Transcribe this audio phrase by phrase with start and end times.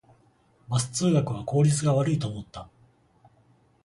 [0.67, 2.67] バス通学は効率が悪いと思った